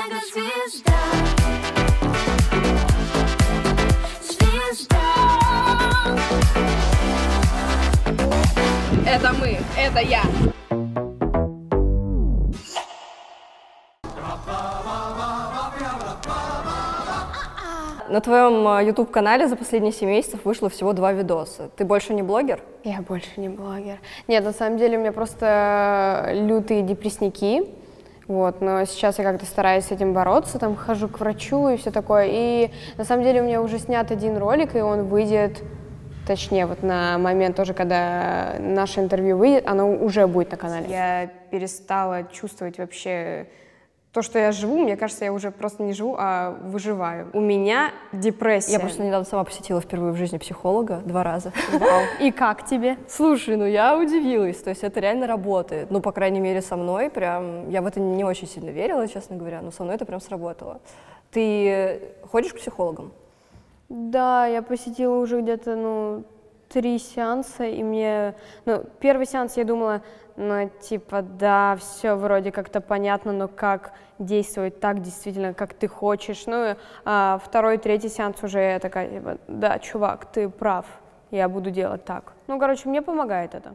[0.00, 0.92] мегазвезда.
[4.22, 4.96] Звезда.
[9.06, 10.22] Это мы, это я.
[18.08, 21.70] На твоем YouTube-канале за последние 7 месяцев вышло всего два видоса.
[21.76, 22.60] Ты больше не блогер?
[22.82, 24.00] Я больше не блогер.
[24.26, 27.79] Нет, на самом деле у меня просто лютые депрессники.
[28.30, 31.90] Вот, но сейчас я как-то стараюсь с этим бороться, там хожу к врачу и все
[31.90, 32.28] такое.
[32.30, 35.64] И на самом деле у меня уже снят один ролик, и он выйдет,
[36.28, 40.86] точнее, вот на момент тоже, когда наше интервью выйдет, оно уже будет на канале.
[40.88, 43.48] Я перестала чувствовать вообще
[44.12, 47.30] то, что я живу, мне кажется, я уже просто не живу, а выживаю.
[47.32, 48.72] У меня депрессия.
[48.72, 51.52] Я просто недавно сама посетила впервые в жизни психолога два раза.
[52.20, 52.96] И как тебе?
[53.08, 55.90] Слушай, ну я удивилась, то есть это реально работает.
[55.90, 59.36] Ну, по крайней мере, со мной прям, я в это не очень сильно верила, честно
[59.36, 60.80] говоря, но со мной это прям сработало.
[61.30, 62.00] Ты
[62.30, 63.12] ходишь к психологам?
[63.88, 66.24] Да, я посетила уже где-то, ну,
[66.70, 70.02] три сеанса, и мне, ну, первый сеанс я думала,
[70.36, 76.46] ну, типа, да, все вроде как-то понятно, но как действовать так действительно, как ты хочешь.
[76.46, 80.86] Ну, а второй, третий сеанс уже я такая, типа, да, чувак, ты прав,
[81.30, 82.32] я буду делать так.
[82.46, 83.74] Ну, короче, мне помогает это.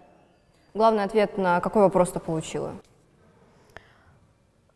[0.74, 2.74] Главный ответ на какой вопрос ты получила?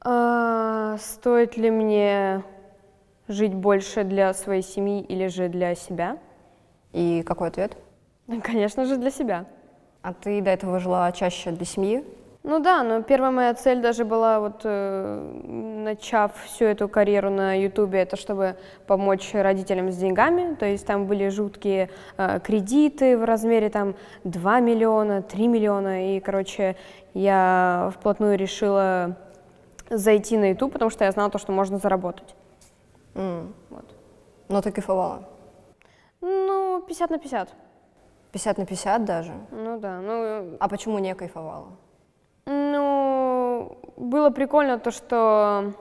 [0.02, 2.44] А, стоит ли мне
[3.28, 6.18] жить больше для своей семьи или же для себя?
[6.92, 7.78] И какой ответ?
[8.44, 9.46] Конечно же, для себя.
[10.02, 12.06] А ты до этого жила чаще для семьи?
[12.44, 15.42] Ну да, но первая моя цель даже была, вот э,
[15.84, 18.56] начав всю эту карьеру на Ютубе, это чтобы
[18.88, 20.56] помочь родителям с деньгами.
[20.56, 26.16] То есть там были жуткие э, кредиты в размере там 2 миллиона, 3 миллиона.
[26.16, 26.78] И, короче,
[27.14, 29.18] я вплотную решила
[29.90, 32.36] зайти на Ютуб, потому что я знала то, что можно заработать.
[33.16, 33.54] М.
[33.70, 33.86] Вот.
[34.48, 35.28] Но ты кайфовала?
[36.22, 37.50] Ну, 50 на 50.
[38.32, 39.34] 50 на 50 даже?
[39.52, 41.70] Ну да, ну А почему не кайфовала?
[42.46, 45.74] Ну, было прикольно то, что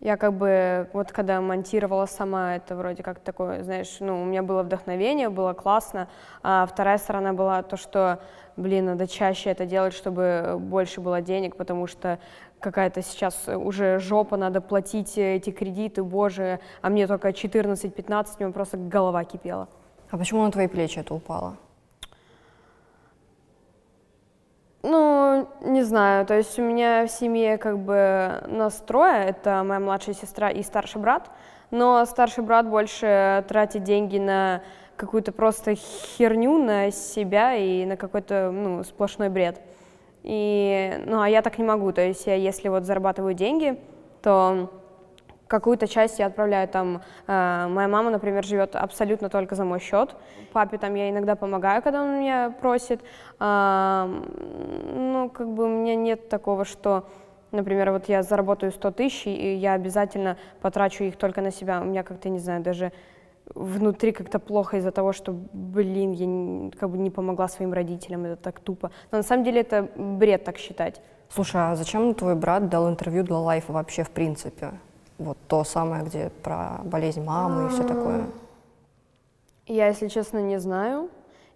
[0.00, 4.42] я как бы, вот когда монтировала сама, это вроде как такое, знаешь, ну, у меня
[4.42, 6.08] было вдохновение, было классно,
[6.42, 8.20] а вторая сторона была то, что,
[8.56, 12.18] блин, надо чаще это делать, чтобы больше было денег, потому что
[12.60, 18.52] какая-то сейчас уже жопа, надо платить эти кредиты, боже, а мне только 14-15, у меня
[18.52, 19.68] просто голова кипела.
[20.10, 21.56] А почему на твои плечи это упало?
[24.82, 30.14] Ну, не знаю, то есть у меня в семье как бы нас это моя младшая
[30.14, 31.30] сестра и старший брат,
[31.70, 34.62] но старший брат больше тратит деньги на
[34.96, 39.60] какую-то просто херню, на себя и на какой-то, ну, сплошной бред.
[40.22, 43.78] И, ну, а я так не могу, то есть я, если вот зарабатываю деньги,
[44.22, 44.70] то
[45.50, 47.02] какую-то часть я отправляю там.
[47.26, 50.14] э, моя мама, например, живет абсолютно только за мой счет.
[50.52, 53.00] Папе там я иногда помогаю, когда он меня просит.
[53.40, 54.24] М,
[55.12, 57.04] ну, как бы у меня нет такого, что,
[57.50, 61.80] например, вот я заработаю 100 тысяч, и я обязательно потрачу их только на себя.
[61.80, 62.92] У меня как-то, не знаю, даже
[63.54, 68.36] внутри как-то плохо из-за того, что, блин, я как бы не помогла своим родителям, это
[68.36, 68.92] так тупо.
[69.10, 71.02] Но на самом деле это бред так считать.
[71.28, 74.70] Слушай, а зачем твой брат дал интервью для лайфа вообще в принципе?
[75.20, 78.24] Вот то самое, где про болезнь мамы и все такое.
[79.66, 81.10] Я, если честно, не знаю.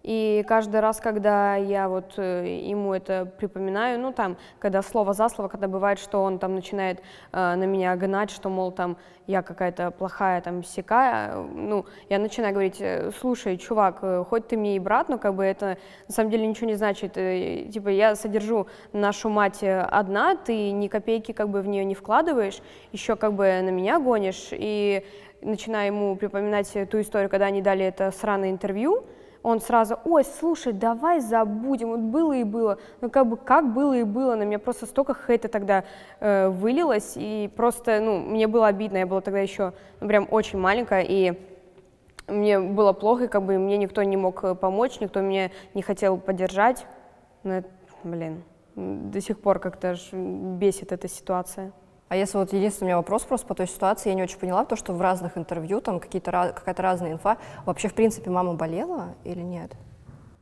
[0.05, 5.29] И каждый раз, когда я вот э, ему это припоминаю, ну там, когда слово за
[5.29, 6.99] слово, когда бывает, что он там начинает
[7.31, 12.19] э, на меня гнать, что, мол, там я какая-то плохая, там, сякая, э, ну, я
[12.19, 15.79] начинаю говорить, э, слушай, чувак, э, хоть ты мне и брат, но как бы это
[16.07, 17.13] на самом деле ничего не значит.
[17.13, 22.59] Типа я содержу нашу мать одна, ты ни копейки как бы в нее не вкладываешь,
[22.91, 25.03] еще как бы на меня гонишь, и
[25.41, 29.03] начинаю ему припоминать ту историю, когда они дали это сраное интервью,
[29.45, 32.79] он сразу, ой, слушай, давай забудем, вот было и было.
[33.01, 35.83] Ну, как бы, как было и было, на меня просто столько хейта тогда
[36.19, 40.57] э, вылилось, и просто, ну, мне было обидно, я была тогда еще, ну, прям очень
[40.57, 41.39] маленькая, и
[42.27, 45.83] мне было плохо, и как бы мне никто не мог э, помочь, никто меня не
[45.83, 46.87] хотел поддержать.
[47.43, 47.69] Ну, это,
[48.03, 48.41] блин,
[48.75, 51.71] до сих пор как-то бесит эта ситуация.
[52.15, 54.63] А если вот единственный у меня вопрос просто по той ситуации, я не очень поняла,
[54.63, 57.35] то, что в разных интервью там какие-то, какая-то разная инфа.
[57.65, 59.73] Вообще, в принципе, мама болела или нет?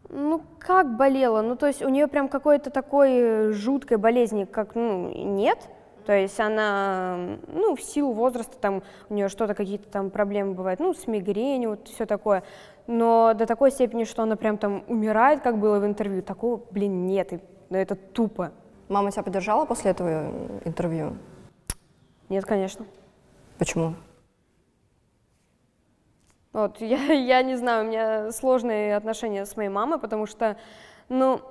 [0.08, 1.42] Ну, как болела?
[1.42, 5.58] Ну, то есть у нее прям какой-то такой э, жуткой болезни, как, ну, нет.
[6.06, 7.18] То есть она,
[7.48, 11.72] ну, в силу возраста, там, у нее что-то, какие-то там проблемы бывают, ну, с мигренью,
[11.72, 12.44] вот все такое.
[12.86, 17.08] Но до такой степени, что она прям там умирает, как было в интервью, такого, блин,
[17.08, 17.40] нет, и,
[17.72, 18.52] ну, это тупо.
[18.90, 21.14] Мама тебя поддержала после этого э, интервью?
[22.30, 22.86] Нет, конечно.
[23.58, 23.96] Почему?
[26.54, 30.58] Вот, я, я не знаю, у меня сложные отношения с моей мамой, потому что,
[31.10, 31.42] ну,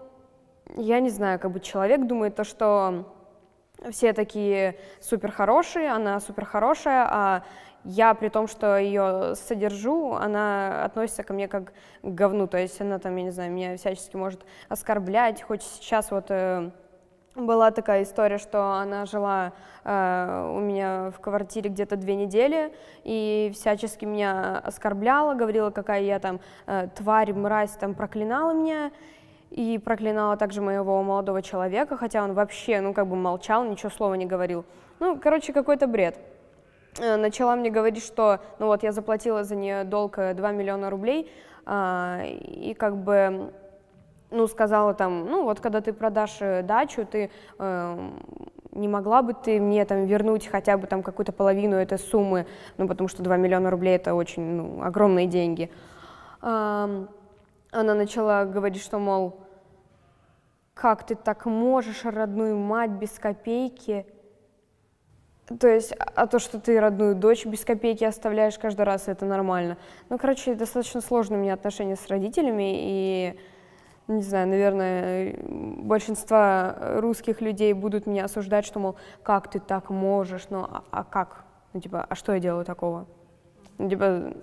[0.76, 3.12] я не знаю, как бы человек думает то, что
[3.90, 7.44] все такие супер хорошие, она супер хорошая, а
[7.84, 12.80] я, при том, что ее содержу, она относится ко мне как к говну, то есть
[12.80, 16.70] она там, я не знаю, меня всячески может оскорблять, хоть сейчас вот э,
[17.34, 19.52] была такая история, что она жила
[19.84, 22.72] э, у меня в квартире где-то две недели
[23.04, 28.90] и всячески меня оскорбляла, говорила, какая я там э, тварь, мразь, там проклинала меня
[29.50, 34.14] и проклинала также моего молодого человека, хотя он вообще, ну, как бы молчал, ничего слова
[34.14, 34.64] не говорил.
[35.00, 36.18] Ну, короче, какой-то бред.
[36.98, 40.90] Э, начала мне говорить, что, ну вот, я заплатила за нее долг 2 э, миллиона
[40.90, 41.30] рублей,
[41.66, 43.52] э, и как бы
[44.32, 48.10] ну, сказала там, ну, вот когда ты продашь э, дачу, ты э,
[48.72, 52.46] не могла бы ты мне там вернуть хотя бы там какую-то половину этой суммы,
[52.78, 55.70] ну, потому что 2 миллиона рублей это очень, ну, огромные деньги.
[56.42, 57.06] Э,
[57.70, 59.40] она начала говорить, что, мол,
[60.74, 64.06] как ты так можешь родную мать без копейки?
[65.60, 69.76] То есть, а то, что ты родную дочь без копейки оставляешь каждый раз, это нормально.
[70.08, 73.38] Ну, короче, достаточно сложные у меня отношения с родителями, и
[74.08, 80.46] не знаю, наверное, большинство русских людей будут меня осуждать, что, мол, как ты так можешь,
[80.50, 81.44] ну, а, а как?
[81.72, 83.06] Ну, типа, а что я делаю такого?
[83.78, 84.34] Ну, типа,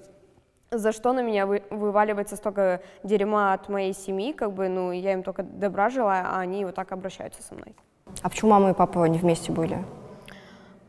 [0.71, 5.13] за что на меня вы, вываливается столько дерьма от моей семьи, как бы, ну, я
[5.13, 7.75] им только добра желаю, а они вот так обращаются со мной.
[8.21, 9.77] А почему мама и папа не вместе были?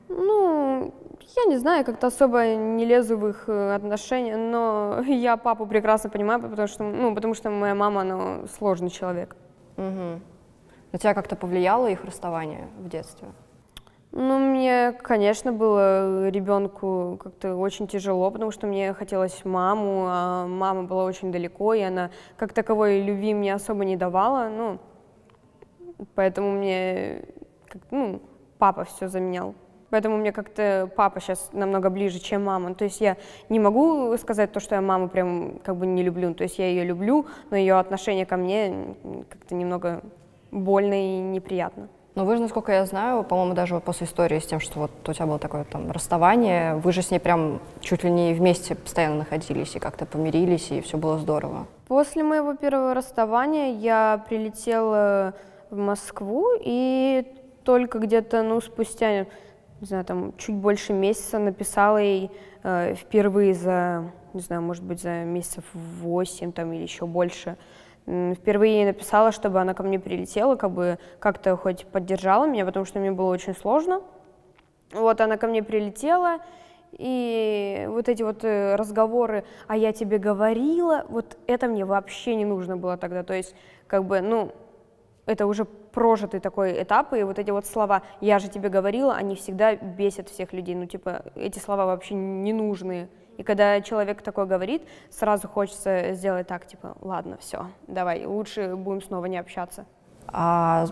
[0.09, 0.93] Ну,
[1.37, 6.11] я не знаю, как-то особо не лезу в их э, отношения, но я папу прекрасно
[6.11, 9.37] понимаю, потому что, ну, потому что моя мама, она сложный человек.
[9.77, 10.21] Угу.
[10.93, 13.29] На тебя как-то повлияло их расставание в детстве?
[14.13, 20.83] Ну, мне, конечно, было ребенку как-то очень тяжело, потому что мне хотелось маму, а мама
[20.83, 24.79] была очень далеко, и она как таковой любви мне особо не давала, ну,
[26.17, 27.23] поэтому мне,
[27.69, 28.21] как, ну,
[28.59, 29.55] папа все заменял.
[29.91, 32.75] Поэтому мне как-то папа сейчас намного ближе, чем мама.
[32.75, 33.17] То есть я
[33.49, 36.33] не могу сказать то, что я маму прям как бы не люблю.
[36.35, 38.95] То есть я ее люблю, но ее отношение ко мне
[39.29, 40.03] как-то немного
[40.51, 41.89] больно и неприятно.
[42.17, 45.13] Но вы же, насколько я знаю, по-моему, даже после истории с тем, что вот у
[45.13, 49.19] тебя было такое там расставание, вы же с ней прям чуть ли не вместе постоянно
[49.19, 51.67] находились и как-то помирились, и все было здорово.
[51.87, 55.35] После моего первого расставания я прилетела
[55.71, 57.25] в Москву, и
[57.63, 59.27] только где-то, ну, спустя
[59.81, 62.31] не знаю, там чуть больше месяца написала ей
[62.63, 67.57] э, впервые за, не знаю, может быть, за месяцев восемь там или еще больше.
[68.07, 72.85] Впервые ей написала, чтобы она ко мне прилетела, как бы как-то хоть поддержала меня, потому
[72.85, 74.03] что мне было очень сложно.
[74.93, 76.39] Вот она ко мне прилетела,
[76.93, 82.45] и вот эти вот э, разговоры, а я тебе говорила, вот это мне вообще не
[82.45, 83.23] нужно было тогда.
[83.23, 83.55] То есть,
[83.87, 84.53] как бы, ну,
[85.27, 89.35] это уже прожитый такой этап, и вот эти вот слова «я же тебе говорила», они
[89.35, 93.09] всегда бесят всех людей, ну, типа, эти слова вообще ненужные.
[93.37, 99.03] И когда человек такое говорит, сразу хочется сделать так, типа, ладно, все, давай, лучше будем
[99.03, 99.87] снова не общаться.
[100.29, 100.87] А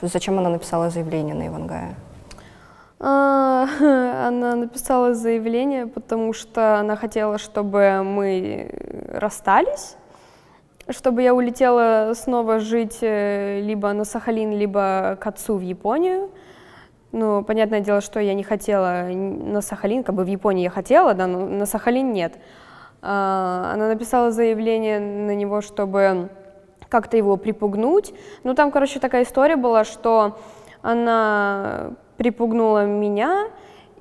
[0.00, 1.96] зачем она написала заявление на Ивангая?
[2.98, 3.66] А,
[4.28, 8.70] она написала заявление, потому что она хотела, чтобы мы
[9.12, 9.96] расстались,
[10.88, 16.30] чтобы я улетела снова жить э, либо на Сахалин, либо к отцу в Японию.
[17.12, 21.14] Ну, понятное дело, что я не хотела на Сахалин, как бы в Японии я хотела,
[21.14, 22.38] да, но на Сахалин нет.
[23.02, 26.28] А, она написала заявление на него, чтобы
[26.88, 28.12] как-то его припугнуть.
[28.44, 30.38] Ну, там, короче, такая история была, что
[30.82, 33.48] она припугнула меня,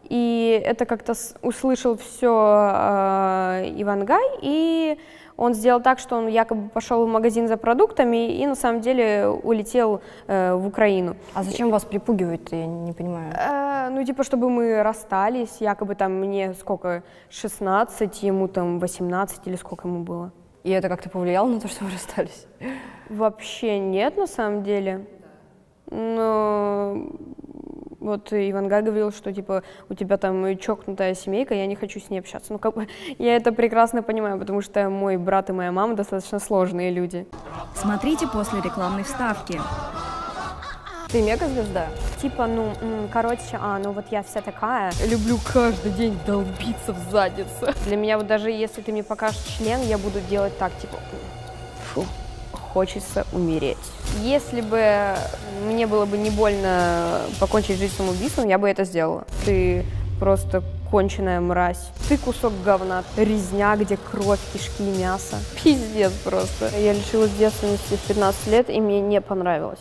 [0.10, 5.00] и это как-то услышал все э, Ивангай, и
[5.38, 9.28] он сделал так, что он якобы пошел в магазин за продуктами и на самом деле
[9.28, 11.16] улетел э, в Украину.
[11.34, 13.34] А зачем вас припугивают, я не понимаю?
[13.34, 19.56] Э, ну, типа, чтобы мы расстались, якобы там мне сколько, 16, ему там 18 или
[19.56, 20.32] сколько ему было.
[20.64, 22.48] И это как-то повлияло на то, что вы расстались?
[23.10, 25.06] Вообще нет, на самом деле.
[25.92, 27.08] Но
[28.06, 32.20] вот Ивангай говорил, что типа у тебя там чокнутая семейка, я не хочу с ней
[32.20, 32.54] общаться.
[32.54, 36.40] Ну как бы я это прекрасно понимаю, потому что мой брат и моя мама достаточно
[36.40, 37.28] сложные люди.
[37.76, 39.60] Смотрите после рекламной вставки.
[41.10, 41.88] Ты мега-звезда?
[42.22, 42.74] Типа, ну,
[43.14, 44.92] короче, а, ну вот я вся такая.
[45.08, 47.74] Люблю каждый день долбиться в задницу.
[47.86, 50.98] Для меня вот даже если ты мне покажешь член, я буду делать так, типа,
[51.94, 52.06] фу,
[52.76, 53.78] хочется умереть.
[54.22, 55.16] Если бы
[55.66, 59.24] мне было бы не больно покончить жизнь самоубийством, я бы это сделала.
[59.46, 59.86] Ты
[60.20, 61.88] просто конченая мразь.
[62.10, 65.38] Ты кусок говна, резня, где кровь, кишки, мясо.
[65.64, 66.70] Пиздец просто.
[66.78, 69.80] Я лишилась девственности в 15 лет, и мне не понравилось.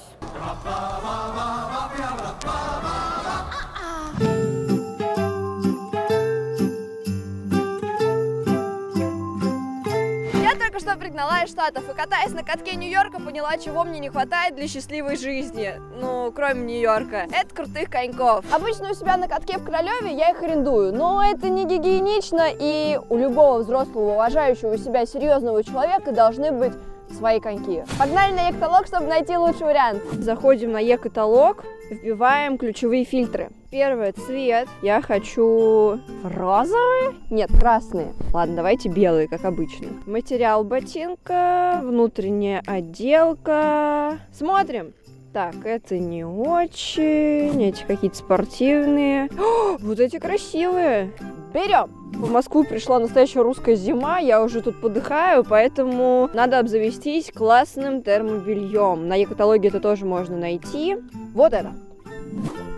[10.45, 14.11] Я только что пригнала из Штатов и катаясь на катке Нью-Йорка поняла, чего мне не
[14.11, 15.73] хватает для счастливой жизни.
[15.99, 17.29] Ну, кроме Нью-Йорка.
[17.33, 18.45] Это крутых коньков.
[18.53, 23.01] Обычно у себя на катке в Королеве я их арендую, но это не гигиенично и
[23.09, 26.75] у любого взрослого, уважающего себя серьезного человека должны быть
[27.15, 27.85] свои коньки.
[27.99, 30.03] Погнали на Екаталог, чтобы найти лучший вариант.
[30.13, 33.51] Заходим на Екаталог, вбиваем ключевые фильтры.
[33.71, 34.69] Первый цвет.
[34.83, 37.17] Я хочу розовый?
[37.31, 38.13] Нет, красные.
[38.33, 39.89] Ладно, давайте белые, как обычно.
[40.07, 44.19] Материал ботинка, внутренняя отделка.
[44.33, 44.93] Смотрим.
[45.35, 47.61] Так, это не очень.
[47.61, 49.29] Эти какие-то спортивные.
[49.37, 51.11] О, вот эти красивые.
[51.53, 51.91] Берем.
[52.15, 59.09] В Москву пришла настоящая русская зима, я уже тут подыхаю, поэтому надо обзавестись классным термобельем.
[59.09, 60.99] На Екаталоге это тоже можно найти.
[61.35, 61.73] Вот это.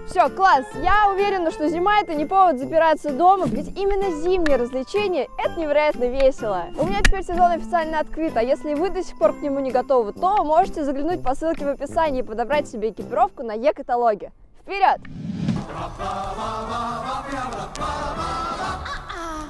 [0.07, 5.29] Все, класс, я уверена, что зима это не повод запираться дома, ведь именно зимние развлечения
[5.37, 6.67] это невероятно весело.
[6.79, 9.73] У меня теперь сезон официально открыт, а если вы до сих пор к нему не
[9.73, 14.33] готовы, то можете заглянуть по ссылке в описании и подобрать себе экипировку на Е-каталоге.
[14.63, 15.01] Вперед!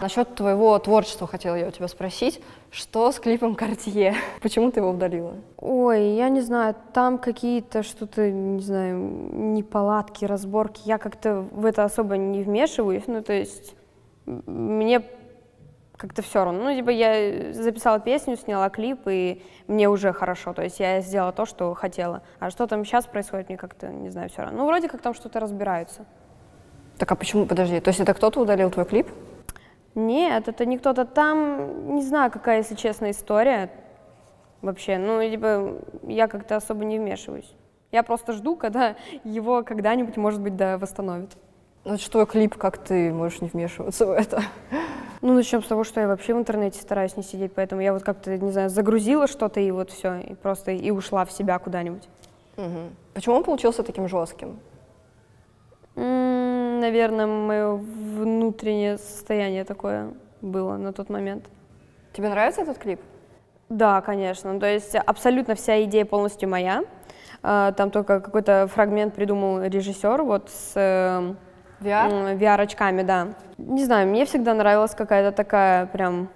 [0.01, 2.43] Насчет твоего творчества хотела я у тебя спросить.
[2.71, 4.15] Что с клипом Cartier?
[4.43, 5.35] Почему ты его удалила?
[5.57, 10.83] Ой, я не знаю, там какие-то что-то, не знаю, неполадки, разборки.
[10.85, 13.05] Я как-то в это особо не вмешиваюсь.
[13.07, 13.75] Ну, то есть
[14.27, 15.03] мне
[15.97, 16.65] как-то все равно.
[16.65, 20.53] Ну, типа я записала песню, сняла клип, и мне уже хорошо.
[20.53, 22.23] То есть я сделала то, что хотела.
[22.39, 24.59] А что там сейчас происходит, мне как-то, не знаю, все равно.
[24.59, 26.05] Ну, вроде как там что-то разбираются.
[26.99, 29.09] Так а почему, подожди, то есть это кто-то удалил твой клип?
[29.97, 33.71] Нет, это не кто-то там, не знаю, какая, если честно, история
[34.61, 34.99] вообще.
[34.99, 37.51] Ну, типа, я как-то особо не вмешиваюсь.
[37.93, 41.31] Я просто жду, когда его когда-нибудь, может быть, да, восстановят.
[41.85, 44.43] Ну, твой клип, как ты можешь не вмешиваться в это?
[45.23, 48.03] Ну, начнем с того, что я вообще в интернете стараюсь не сидеть, поэтому я вот
[48.03, 52.07] как-то, не знаю, загрузила что-то и вот все, и просто и ушла в себя куда-нибудь.
[52.59, 52.95] Мгм.
[53.15, 54.59] Почему он получился таким жестким?
[55.97, 56.36] М,
[56.81, 61.45] Наверное, мое внутреннее состояние такое было на тот момент.
[62.13, 63.01] Тебе нравится этот клип?
[63.69, 64.59] Да, конечно.
[64.61, 66.85] То есть абсолютно вся идея полностью моя.
[67.43, 71.35] А, Там только какой-то фрагмент придумал режиссер вот с э,
[71.81, 72.11] VR?
[72.11, 73.29] м, VR-очками, да.
[73.59, 76.29] Не знаю, мне всегда нравилась какая-то такая прям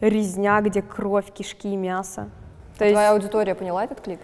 [0.00, 2.28] резня, где кровь, кишки и мясо.
[2.78, 4.20] То есть, Твоя аудитория поняла этот клип?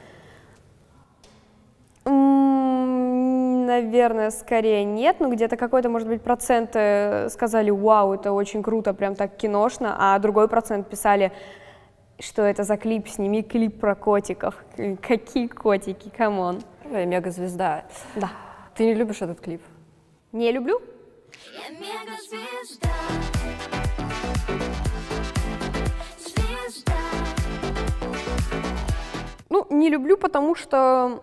[3.68, 8.94] Наверное, скорее нет, но где-то какой-то, может быть, процент э, сказали, вау, это очень круто,
[8.94, 11.30] прям так киношно, а другой процент писали,
[12.18, 14.54] что это за клип, сними клип про котиков.
[15.02, 16.62] Какие котики, come on.
[16.82, 17.84] Первая мегазвезда.
[18.16, 18.30] Да.
[18.74, 19.62] Ты не любишь этот клип?
[20.32, 20.80] Не люблю.
[21.52, 22.88] Я мегазвезда.
[29.50, 31.22] Ну, не люблю, потому что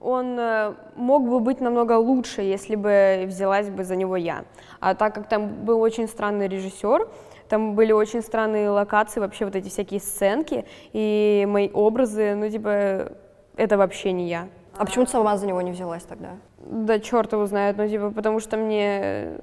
[0.00, 4.44] он э, мог бы быть намного лучше, если бы взялась бы за него я.
[4.80, 7.06] А так как там был очень странный режиссер,
[7.48, 13.12] там были очень странные локации, вообще вот эти всякие сценки, и мои образы, ну, типа,
[13.56, 14.48] это вообще не я.
[14.76, 16.30] А почему ты сама за него не взялась тогда?
[16.58, 19.38] Да черт его знает, ну, типа, потому что мне э,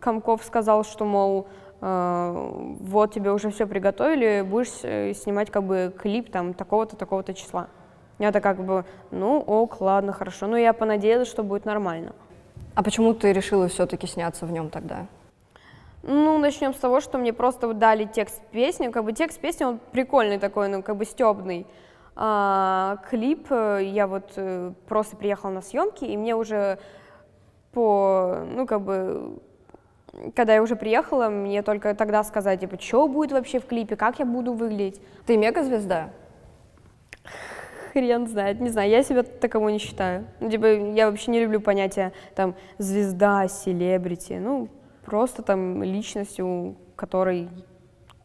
[0.00, 1.46] Комков сказал, что, мол,
[1.80, 7.68] вот тебе уже все приготовили, будешь э, снимать как бы клип там такого-то, такого-то числа.
[8.18, 10.46] Я-то как бы, ну ок, ладно, хорошо.
[10.46, 12.12] Ну, я понадеялась, что будет нормально.
[12.74, 15.06] А почему ты решила все-таки сняться в нем тогда?
[16.02, 18.88] Ну, начнем с того, что мне просто дали текст песни.
[18.88, 21.66] Как бы текст песни, он прикольный такой, ну, как бы стебный.
[22.14, 26.78] А, клип, э, я вот э, просто приехала на съемки, и мне уже
[27.72, 29.38] по, ну, как бы,
[30.34, 34.18] когда я уже приехала, мне только тогда сказать, типа, что будет вообще в клипе, как
[34.18, 35.00] я буду выглядеть.
[35.26, 36.10] Ты мегазвезда?
[37.92, 40.26] Хрен знает, не знаю, я себя таковой не считаю.
[40.40, 44.68] Ну, типа, я вообще не люблю понятие, там, звезда, селебрити, ну,
[45.04, 47.48] просто там личность, у которой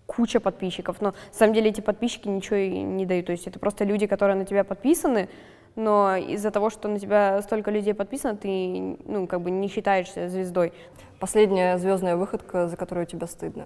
[0.05, 1.01] куча подписчиков.
[1.01, 3.25] Но на самом деле эти подписчики ничего и не дают.
[3.25, 5.29] То есть это просто люди, которые на тебя подписаны,
[5.75, 10.29] но из-за того, что на тебя столько людей подписано, ты, ну, как бы не считаешься
[10.29, 10.73] звездой.
[11.19, 13.65] Последняя звездная выходка, за которую тебе стыдно?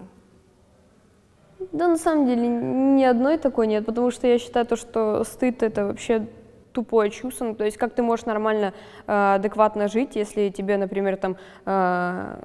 [1.72, 5.62] Да, на самом деле, ни одной такой нет, потому что я считаю то, что стыд
[5.62, 6.26] это вообще
[6.72, 7.46] тупое чувство.
[7.46, 8.72] Ну, то есть как ты можешь нормально,
[9.06, 11.36] э, адекватно жить, если тебе, например, там
[11.66, 12.38] э,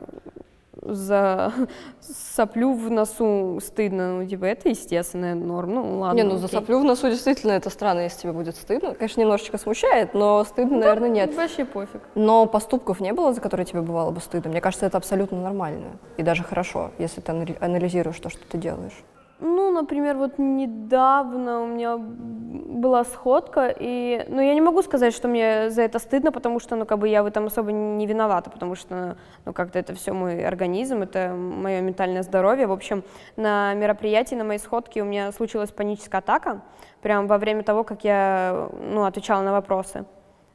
[0.85, 1.51] за
[1.99, 6.17] соплю в носу стыдно, ну, типа, это естественная норма, ну, ладно.
[6.17, 6.59] Не, ну за окей.
[6.59, 8.93] соплю в носу действительно это странно, если тебе будет стыдно.
[8.93, 11.35] Конечно, немножечко смущает, но стыдно, наверное, нет.
[11.35, 12.01] Вообще пофиг.
[12.15, 14.51] Но поступков не было, за которые тебе бывало бы стыдно.
[14.51, 15.97] Мне кажется, это абсолютно нормально.
[16.17, 19.03] И даже хорошо, если ты анали- анализируешь то, что ты делаешь.
[19.39, 25.27] Ну, например, вот недавно у меня была сходка, и, ну, я не могу сказать, что
[25.27, 28.49] мне за это стыдно, потому что, ну, как бы я в этом особо не виновата,
[28.49, 32.67] потому что, ну, как-то это все мой организм, это мое ментальное здоровье.
[32.67, 33.03] В общем,
[33.35, 36.61] на мероприятии, на моей сходке у меня случилась паническая атака,
[37.01, 40.05] прямо во время того, как я, ну, отвечала на вопросы.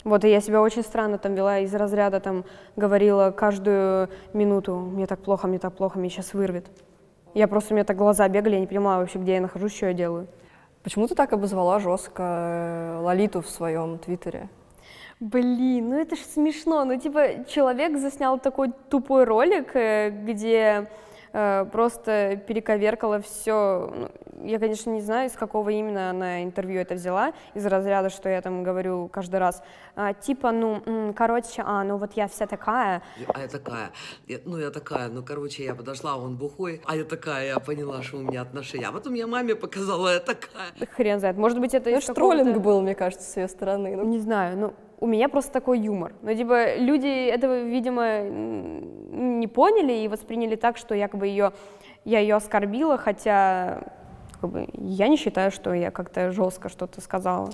[0.04, 2.44] Вот, и я себя очень странно там вела, из разряда там
[2.76, 6.70] говорила каждую минуту, мне так плохо, мне так плохо, меня сейчас вырвет.
[7.34, 9.86] Я просто, у меня так глаза бегали, я не понимала вообще, где я нахожусь, что
[9.86, 10.26] я делаю.
[10.82, 14.48] Почему ты так обозвала жестко э, Лолиту в своем твиттере?
[15.20, 16.84] Блин, ну это ж смешно.
[16.84, 20.88] Ну, типа, человек заснял такой тупой ролик, э, где
[21.32, 24.08] э, просто перековеркала все.
[24.42, 28.40] я, конечно, не знаю, из какого именно она интервью это взяла, из разряда, что я
[28.40, 29.62] там говорю каждый раз.
[29.96, 33.02] А, типа, ну, короче, а, ну вот я вся такая.
[33.34, 33.90] А я такая,
[34.28, 38.02] я- ну я такая, ну короче, я подошла, он бухой, а я такая, я поняла,
[38.02, 38.86] что у меня отношения.
[38.88, 40.70] А потом я маме показала, я такая.
[40.96, 41.36] Хрен знает.
[41.36, 43.96] Может быть, это Это из ж какого-то- троллинг был, мне кажется, с ее стороны.
[43.96, 46.12] Ну, Не знаю, ну, у меня просто такой юмор.
[46.22, 51.52] Ну, типа, люди этого, видимо, не поняли и восприняли так, что якобы ее,
[52.04, 53.84] я ее оскорбила, хотя
[54.40, 57.50] как бы, я не считаю, что я как-то жестко что-то сказала.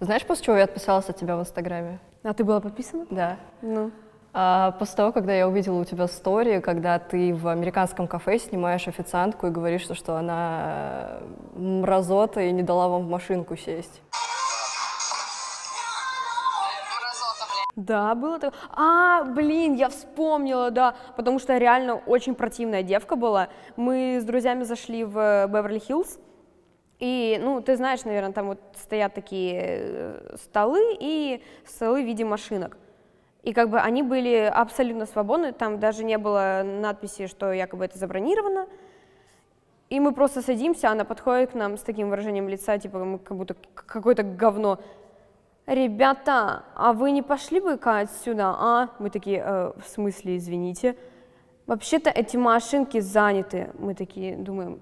[0.00, 2.00] Знаешь, после чего я отписалась от тебя в Инстаграме?
[2.22, 3.06] А ты была подписана?
[3.10, 3.36] Да.
[3.62, 3.90] Ну.
[4.32, 8.86] А, после того, когда я увидела у тебя стори, когда ты в американском кафе снимаешь
[8.86, 11.20] официантку и говоришь, что, что она
[11.54, 14.02] э, мразота и не дала вам в машинку сесть.
[17.76, 18.54] Да, было так.
[18.70, 23.48] А, блин, я вспомнила, да, потому что реально очень противная девка была.
[23.76, 26.18] Мы с друзьями зашли в Беверли-Хиллз,
[26.98, 32.24] и, ну, ты знаешь, наверное, там вот стоят такие э, столы и столы в виде
[32.24, 32.78] машинок.
[33.42, 37.98] И как бы они были абсолютно свободны, там даже не было надписи, что якобы это
[37.98, 38.66] забронировано.
[39.90, 43.36] И мы просто садимся, она подходит к нам с таким выражением лица, типа мы как
[43.36, 44.80] будто какое-то говно.
[45.66, 48.88] Ребята, а вы не пошли бы-ка отсюда, а?
[49.00, 50.96] Мы такие, «Э, в смысле, извините.
[51.66, 53.70] Вообще-то эти машинки заняты.
[53.76, 54.80] Мы такие думаем,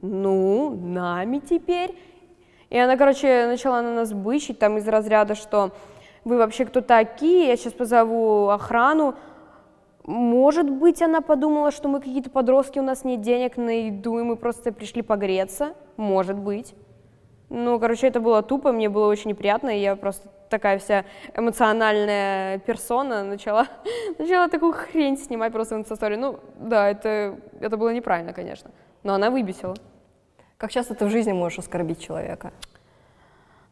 [0.00, 1.98] ну, нами теперь.
[2.70, 5.72] И она, короче, начала на нас бычить, там из разряда, что
[6.24, 9.16] вы вообще кто такие, я сейчас позову охрану.
[10.04, 14.22] Может быть, она подумала, что мы какие-то подростки, у нас нет денег на еду, и
[14.22, 15.74] мы просто пришли погреться.
[15.96, 16.74] Может быть.
[17.50, 22.58] Ну, короче, это было тупо, мне было очень неприятно, и я просто такая вся эмоциональная
[22.58, 23.66] персона начала,
[24.18, 26.16] начала такую хрень снимать просто в инстастории.
[26.16, 28.70] Ну, да, это, это было неправильно, конечно,
[29.02, 29.74] но она выбесила.
[30.58, 32.52] Как часто ты в жизни можешь оскорбить человека?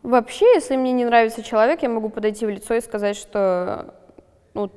[0.03, 3.95] Вообще, если мне не нравится человек, я могу подойти в лицо и сказать, что
[4.55, 4.71] ну,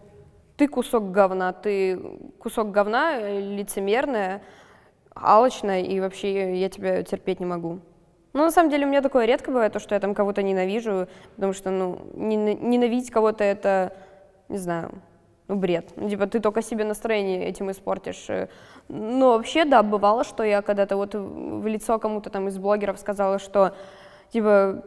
[0.58, 1.98] ты кусок говна, ты
[2.40, 4.42] кусок говна, лицемерная,
[5.14, 7.80] алчная, и вообще я тебя терпеть не могу.
[8.34, 11.08] Ну, на самом деле, у меня такое редко бывает, то, что я там кого-то ненавижу,
[11.36, 13.94] потому что, ну, нена- ненавидеть кого-то это,
[14.50, 14.92] не знаю,
[15.48, 15.94] ну, бред.
[15.96, 18.28] Ну, типа, ты только себе настроение этим испортишь.
[18.88, 23.40] Но вообще, да, бывало, что я когда-то вот в лицо кому-то там из блогеров сказала,
[23.40, 23.76] что,
[24.32, 24.84] типа,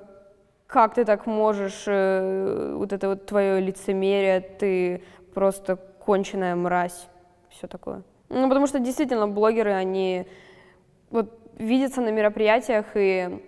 [0.69, 5.03] как ты так можешь, э, вот это вот твое лицемерие, ты
[5.35, 7.09] просто конченая мразь,
[7.51, 8.03] все такое.
[8.29, 10.27] Ну, потому что действительно блогеры, они
[11.11, 13.41] вот видятся на мероприятиях и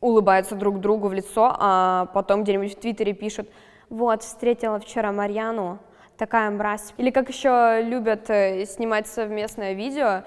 [0.00, 3.48] улыбаются друг другу в лицо, а потом где-нибудь в Твиттере пишут,
[3.88, 5.78] вот, встретила вчера Марьяну,
[6.16, 6.94] такая мразь.
[6.96, 10.22] Или как еще любят э, снимать совместное видео,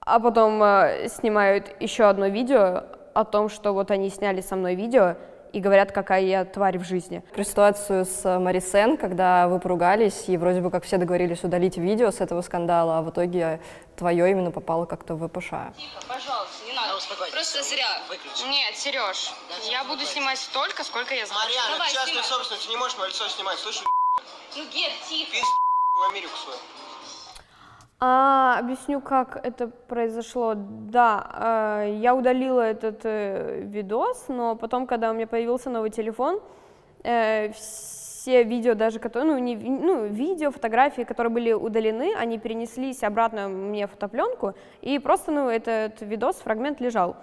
[0.00, 4.74] а потом э, снимают еще одно видео о том, что вот они сняли со мной
[4.74, 5.16] видео
[5.52, 7.22] и говорят, какая я тварь в жизни.
[7.34, 12.10] Про ситуацию с Марисен, когда вы поругались, и вроде бы как все договорились удалить видео
[12.10, 13.60] с этого скандала, а в итоге
[13.96, 15.50] твое именно попало как-то в ВПШ.
[16.06, 16.94] Пожалуйста, не надо.
[17.32, 17.86] Просто зря.
[18.48, 19.32] Нет, Сереж,
[19.70, 21.44] я буду снимать столько, сколько я захочу.
[21.46, 22.28] Марьяна, Давай, ты частную снимай.
[22.28, 23.84] собственность, ты не можешь мое лицо снимать, слышишь?
[24.56, 25.30] Ну, Гет, тихо.
[25.30, 25.46] Пиздец
[25.94, 26.58] в Америку свою.
[28.00, 30.54] А, объясню, как это произошло.
[30.56, 36.40] Да, э, я удалила этот э, видос, но потом, когда у меня появился новый телефон,
[37.02, 43.02] э, все видео даже, которые, ну, не, ну, видео, фотографии, которые были удалены, они перенеслись
[43.02, 47.16] обратно мне в фотопленку, и просто, ну, этот видос, фрагмент лежал.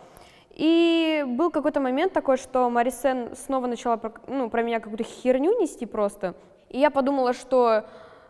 [0.51, 5.85] И был какой-то момент такой, что Марисен снова начала ну, про меня какую-то херню нести
[5.85, 6.33] просто.
[6.69, 7.85] И я подумала, что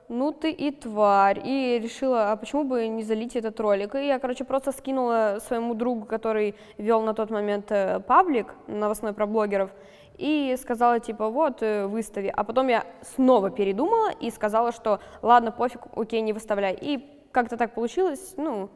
[0.08, 1.42] ну ты и тварь.
[1.44, 3.96] И решила, а почему бы не залить этот ролик?
[3.96, 9.14] И я, короче, просто скинула своему другу, который вел на тот момент э, паблик новостной
[9.14, 9.72] про блогеров,
[10.18, 12.32] и сказала, типа, вот, э, выстави.
[12.36, 16.78] А потом я снова передумала и сказала, что ладно, пофиг, окей, не выставляй.
[16.80, 18.70] И как-то так получилось, ну,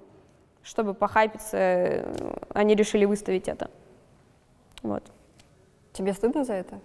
[0.64, 2.14] чтобы похайпиться, э,
[2.54, 3.70] они решили выставить это.
[4.84, 5.04] Вот.
[5.94, 6.80] Тебе стыдно за это?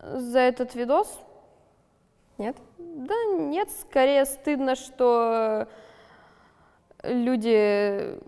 [0.00, 1.18] За этот видос?
[2.38, 2.56] Нет?
[2.94, 5.66] Да нет, скорее стыдно, что
[7.02, 8.18] люди,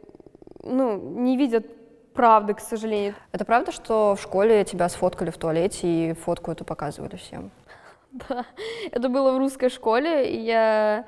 [0.62, 1.66] ну, не видят
[2.14, 3.14] правды, к сожалению.
[3.32, 7.50] Это правда, что в школе тебя сфоткали в туалете и фотку эту показывали всем?
[8.28, 8.46] Да,
[8.92, 11.04] это было в русской школе, и я...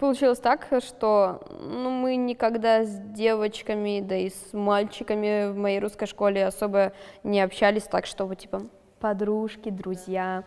[0.00, 6.06] Получилось так, что ну, мы никогда с девочками, да и с мальчиками в моей русской
[6.06, 8.62] школе особо не общались так, чтобы типа
[8.98, 10.42] подружки, друзья.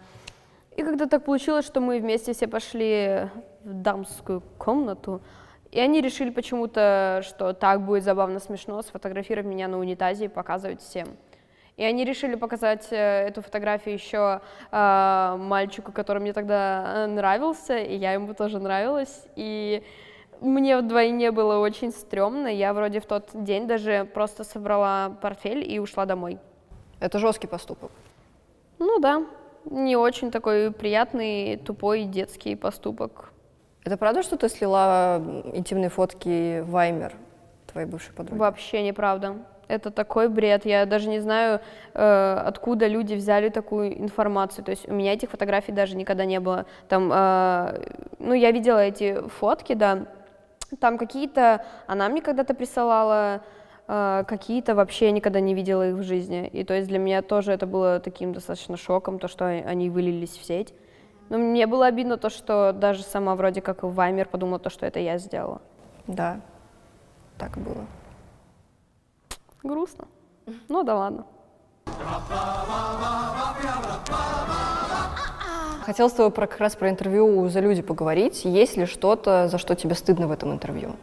[0.80, 3.28] И когда так получилось, что мы вместе все пошли
[3.66, 5.22] в дамскую комнату,
[5.72, 10.80] и они решили почему-то, что так будет забавно смешно сфотографировать меня на унитазе и показывать
[10.80, 11.18] всем.
[11.76, 14.40] И они решили показать э, эту фотографию еще
[14.72, 19.28] э, мальчику, который мне тогда э, нравился, и я ему тоже нравилась.
[19.36, 19.84] И
[20.40, 22.48] мне вдвойне было очень стрёмно.
[22.48, 26.38] Я вроде в тот день даже просто собрала портфель и ушла домой.
[27.02, 27.92] Это жесткий поступок.
[28.78, 29.26] Ну да,
[29.70, 33.32] не очень такой приятный, тупой детский поступок.
[33.84, 35.22] Это правда, что ты слила
[35.54, 37.14] интимные фотки Ваймер
[37.72, 38.40] твоей бывшей подруги?
[38.40, 39.38] Вообще неправда.
[39.68, 40.66] Это такой бред.
[40.66, 41.62] Я даже не знаю,
[41.94, 44.66] э, откуда люди взяли такую информацию.
[44.66, 46.66] То есть у меня этих фотографий даже никогда не было.
[46.88, 47.84] Там, э,
[48.18, 50.08] ну, я видела эти фотки, да.
[50.80, 53.42] Там какие-то, она мне когда-то присылала,
[53.90, 56.48] какие-то вообще я никогда не видела их в жизни.
[56.48, 60.38] И то есть для меня тоже это было таким достаточно шоком, то, что они вылились
[60.38, 60.76] в сеть.
[61.30, 65.00] Но мне было обидно то, что даже сама вроде как Ваймер подумала то, что это
[65.00, 65.62] я сделала.
[66.06, 66.40] Да,
[67.40, 67.88] так было.
[69.64, 70.08] Грустно.
[70.68, 71.26] Ну да ладно.
[75.84, 78.46] Хотела с тобой про, как раз про интервью «За люди» поговорить.
[78.46, 80.96] Есть ли что-то, за что тебе стыдно в этом интервью?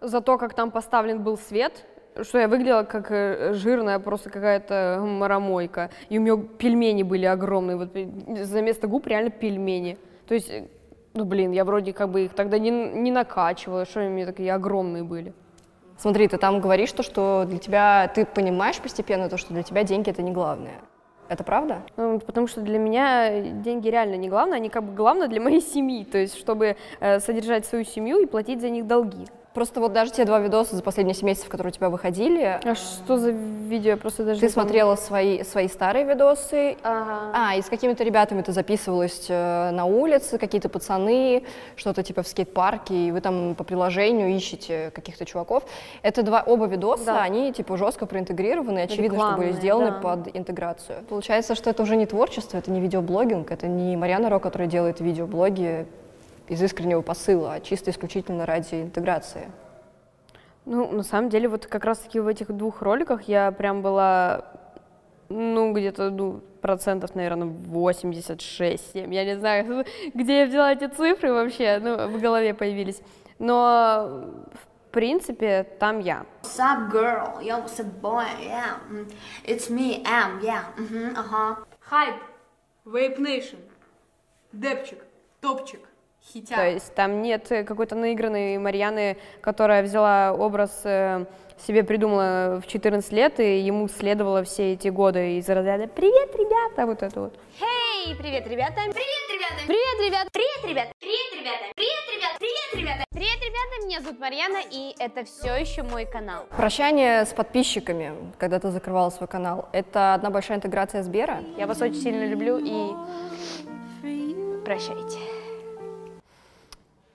[0.00, 1.84] За то, как там поставлен был свет,
[2.20, 5.90] что я выглядела как э, жирная просто какая-то маромойка.
[6.08, 7.76] И у меня пельмени были огромные.
[7.76, 9.98] Вот э, за место губ реально пельмени.
[10.26, 10.68] То есть, э,
[11.14, 15.02] ну блин, я вроде как бы их тогда не, не накачивала, что они такие огромные
[15.02, 15.32] были.
[15.96, 19.84] Смотри, ты там говоришь то, что для тебя, ты понимаешь постепенно то, что для тебя
[19.84, 20.80] деньги это не главное.
[21.28, 21.82] Это правда?
[21.96, 25.60] Ну, Потому что для меня деньги реально не главное, они как бы главное для моей
[25.60, 29.26] семьи, то есть чтобы э, содержать свою семью и платить за них долги.
[29.54, 32.74] Просто вот даже те два видоса за последние 7 месяцев, которые у тебя выходили, А
[32.74, 33.90] что за видео?
[33.90, 37.32] Я просто даже ты смотрела свои, свои старые видосы, Ага.
[37.34, 41.42] а, и с какими-то ребятами ты записывалась э, на улице, какие-то пацаны,
[41.76, 45.64] что-то типа в скейт-парке, и вы там по приложению ищете каких-то чуваков.
[46.02, 47.22] Это два, оба видоса, Да.
[47.22, 49.98] они типа жестко проинтегрированы, и очевидно, что были Рекламные, сделаны да.
[49.98, 50.98] под интеграцию.
[51.10, 55.00] Получается, что это уже не творчество, это не видеоблогинг, это не Марьяна Ро, которая делает
[55.00, 55.86] видеоблоги
[56.48, 59.50] из искреннего посыла, а чисто исключительно ради интеграции.
[60.64, 64.44] Ну, на самом деле, вот как раз-таки в этих двух роликах я прям была,
[65.28, 69.12] ну, где-то, ну, процентов, наверное, 86-7.
[69.12, 73.02] Я не знаю, где я взяла эти цифры вообще, ну, в голове появились.
[73.38, 76.24] Но, в принципе, там я.
[76.42, 77.40] What's up, girl?
[77.42, 78.24] Yo, what's up, boy?
[78.40, 79.10] Yeah, mm,
[79.44, 80.40] it's me, Am.
[80.42, 81.56] Yeah, mm-hmm, uh-huh.
[81.80, 82.14] Хайп,
[82.84, 83.56] Вейп Нейшн,
[84.52, 84.98] Депчик,
[85.40, 85.80] Топчик,
[86.32, 86.58] Хитяк.
[86.58, 91.24] То есть там нет э, какой-то наигранной Марьяны, которая взяла образ, э,
[91.66, 96.86] себе придумала в 14 лет, и ему следовало все эти годы из разряда «Привет, ребята!»
[96.86, 97.38] вот это вот.
[97.60, 98.80] Эй, привет, ребята!
[98.92, 99.54] Привет, ребята!
[99.66, 100.28] Привет, ребята!
[100.32, 100.92] Привет, ребята!
[100.98, 101.64] Привет, ребята!
[101.74, 102.38] Привет, ребята!
[102.38, 103.04] Привет, ребята!
[103.10, 106.46] Привет, ребята, меня зовут Марьяна, и это все еще мой канал.
[106.56, 111.40] Прощание с подписчиками, когда ты закрывала свой канал, это одна большая интеграция Сбера?
[111.56, 112.92] Я вас очень сильно люблю и
[114.64, 115.18] Прощайте.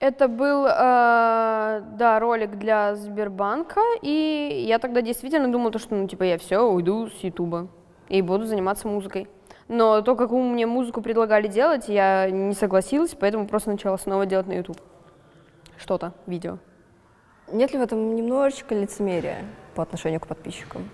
[0.00, 6.06] Это был, э, да, ролик для Сбербанка, и я тогда действительно думала, то, что, ну,
[6.06, 7.68] типа, я все, уйду с Ютуба
[8.08, 9.28] и буду заниматься музыкой.
[9.66, 14.46] Но то, какую мне музыку предлагали делать, я не согласилась, поэтому просто начала снова делать
[14.46, 14.78] на YouTube
[15.76, 16.58] что-то, видео.
[17.50, 20.88] Нет ли в этом немножечко лицемерия по отношению к подписчикам?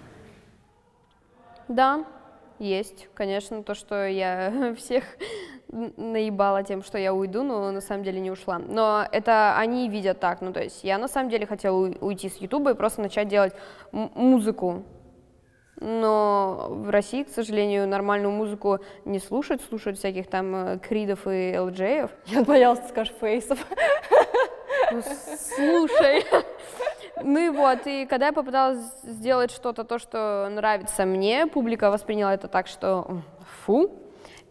[1.69, 2.05] Да,
[2.59, 5.05] есть, конечно, то, что я всех
[5.97, 8.59] наебала тем, что я уйду, но на самом деле не ушла.
[8.59, 12.37] Но это они видят так, ну то есть я на самом деле хотела уйти с
[12.37, 13.55] Ютуба и просто начать делать
[13.93, 14.85] музыку.
[15.81, 21.59] Но в России, к сожалению, нормальную музыку не слушают, слушают всяких там э, Кридов и
[21.59, 22.13] ЛДЖев.
[22.27, 23.59] Я боялась, ты скажешь фейсов.
[24.93, 26.25] Ну, слушай.
[27.23, 32.35] Ну и вот, и когда я попыталась сделать что-то, то, что нравится мне, публика восприняла
[32.35, 33.23] это так, что
[33.65, 34.04] фу.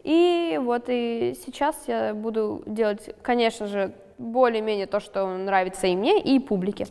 [0.04, 6.22] И вот и сейчас я буду делать, конечно же, более-менее то, что нравится и мне,
[6.22, 6.86] и публике.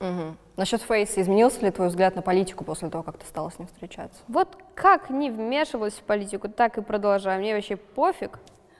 [0.00, 0.36] Угу.
[0.56, 3.66] Насчет Фейса, изменился ли твой взгляд на политику после того, как ты стала с ним
[3.66, 4.20] встречаться?
[4.28, 7.40] Вот как не вмешивалась в политику, так и продолжаю.
[7.40, 8.38] Мне вообще пофиг,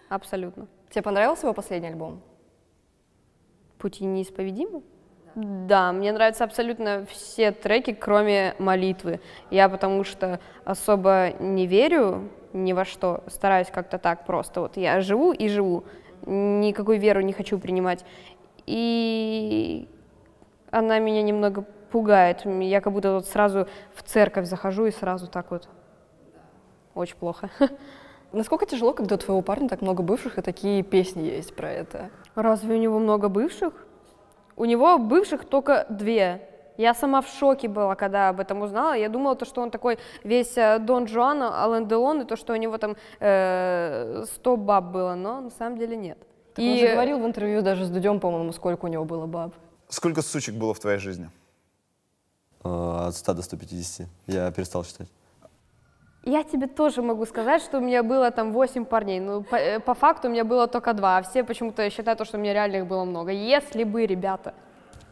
[0.09, 0.69] абсолютно.
[0.91, 2.21] Тебе понравился его последний альбом?
[3.79, 4.83] Пути неисповедимы?
[5.35, 9.21] Да, мне нравятся абсолютно все треки, кроме молитвы.
[9.51, 14.61] Я потому что особо не верю ни во что, стараюсь как-то так просто.
[14.61, 15.85] Вот я живу и живу,
[16.27, 18.05] никакую веру не хочу принимать.
[18.67, 19.89] И
[20.71, 22.45] она меня немного пугает.
[22.45, 25.69] Я как будто вот сразу в церковь захожу и сразу так вот.
[26.95, 27.49] Очень плохо.
[28.33, 32.11] Насколько тяжело, когда у твоего парня так много бывших и такие песни есть про это?
[32.35, 33.73] Разве у него много бывших?
[34.57, 36.49] У него бывших только две.
[36.77, 38.95] Я сама в шоке была, когда об этом узнала.
[38.95, 42.55] Я думала, то, что он такой весь э, Дон Жуан, Ален Делон, и то, что
[42.55, 46.19] у него там э, 100 баб было, но на самом деле нет.
[46.55, 46.71] Так и...
[46.71, 49.55] Он же говорил в интервью даже с Дудем, по-моему, сколько у него было баб.
[49.89, 51.31] Сколько сучек было в твоей жизни?
[52.65, 54.09] Э, от 100 до 150.
[54.27, 55.09] Я перестал считать.
[56.25, 59.19] Я тебе тоже могу сказать, что у меня было там 8 парней.
[59.19, 61.19] Ну, по, э, по факту у меня было только два.
[61.19, 63.33] А все почему-то считают, что у меня реально их было много.
[63.33, 64.55] Если бы, ребята,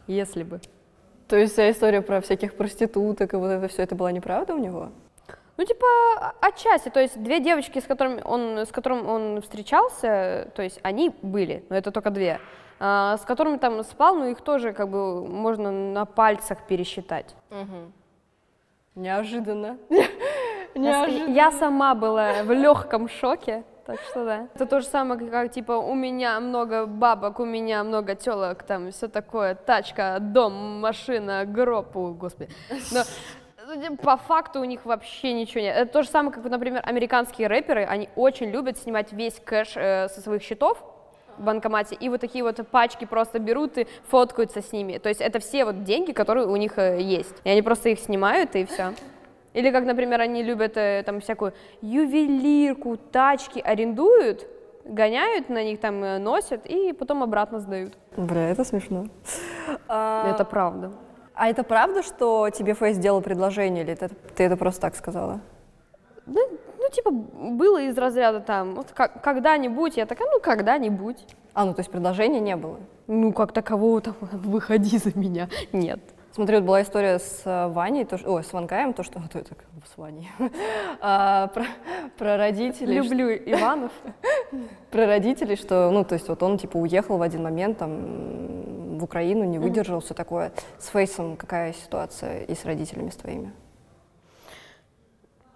[0.07, 0.61] если бы.
[1.27, 4.59] То есть вся история про всяких проституток и вот это все, это была неправда у
[4.59, 4.91] него?
[5.57, 5.87] Ну, типа,
[6.41, 6.91] отчасти.
[6.91, 11.65] То есть две девочки, с которыми он, с которым он встречался, то есть они были,
[11.69, 12.41] но это только две.
[12.79, 17.35] А, с которыми там спал, ну, их тоже как бы можно на пальцах пересчитать.
[17.51, 17.93] Угу.
[18.95, 19.77] Неожиданно.
[20.81, 21.35] Неожиданно.
[21.35, 23.65] Я сама была в легком шоке.
[23.87, 24.49] Так что да.
[24.55, 28.93] Это то же самое, как типа у меня много бабок, у меня много телок, там
[28.93, 32.51] все такое, тачка, дом, машина, гроб, о, господи.
[32.93, 33.03] Но
[33.67, 35.77] ну, по факту у них вообще ничего нет.
[35.77, 40.09] Это то же самое, как, например, американские рэперы, они очень любят снимать весь кэш э,
[40.09, 40.79] со своих счетов,
[41.37, 44.99] в банкомате, и вот такие вот пачки просто берут и фоткаются с ними.
[44.99, 47.35] То есть это все вот деньги, которые у них э, есть.
[47.45, 48.93] И они просто их снимают, и все.
[49.53, 54.47] Или как, например, они любят э, там всякую ювелирку, тачки арендуют,
[54.85, 57.97] гоняют на них, там э, носят и потом обратно сдают.
[58.17, 59.07] Бля, это смешно.
[59.89, 60.93] А, это правда.
[61.35, 65.41] А это правда, что тебе Фейс сделал предложение, или ты, ты это просто так сказала?
[66.27, 66.41] Да,
[66.79, 71.27] ну, типа, было из разряда там, вот как, когда-нибудь, я такая, ну, когда-нибудь.
[71.55, 72.79] А, ну, то есть предложения не было?
[73.07, 76.01] Ну, как такового там, выходи за меня, нет.
[76.33, 79.21] Смотри, вот была история с э, Ваней, то, ой, с Ванкаем, то, что...
[79.29, 80.31] То это с Ваней.
[81.01, 81.65] а, про,
[82.17, 82.95] про родителей.
[82.95, 83.93] Люблю что, Иванов.
[84.91, 89.05] про родителей, что, ну, то есть вот он, типа, уехал в один момент, там, в
[89.05, 90.05] Украину, не выдержал, mm-hmm.
[90.05, 90.53] все такое.
[90.79, 93.53] С Фейсом какая ситуация и с родителями с твоими?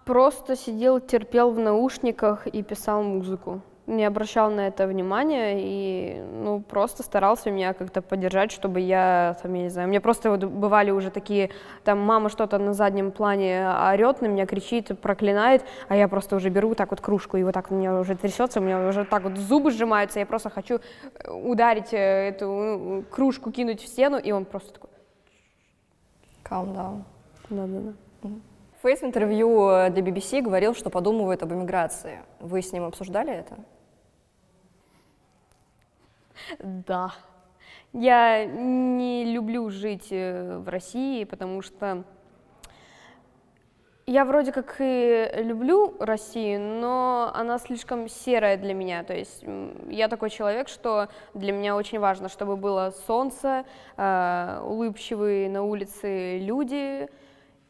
[0.03, 6.61] Просто сидел, терпел в наушниках и писал музыку не обращал на это внимания и, ну,
[6.61, 10.43] просто старался меня как-то поддержать, чтобы я, там, я не знаю, у меня просто вот
[10.43, 11.51] бывали уже такие,
[11.83, 16.49] там, мама что-то на заднем плане орет на меня, кричит, проклинает, а я просто уже
[16.49, 19.23] беру так вот кружку, и вот так у меня уже трясется, у меня уже так
[19.23, 20.79] вот зубы сжимаются, я просто хочу
[21.19, 24.89] э, ударить э, эту ну, кружку, кинуть в стену, и он просто такой...
[26.43, 27.01] Calm down.
[27.49, 28.29] Да-да-да.
[28.81, 32.19] Фейс в интервью э, для BBC говорил, что подумывает об эмиграции.
[32.39, 33.57] Вы с ним обсуждали это?
[36.59, 37.13] Да.
[37.93, 42.03] Я не люблю жить э, в России, потому что
[44.07, 49.03] я вроде как и люблю Россию, но она слишком серая для меня.
[49.03, 49.43] То есть
[49.89, 53.65] я такой человек, что для меня очень важно, чтобы было солнце,
[53.97, 57.09] э, улыбчивые на улице люди,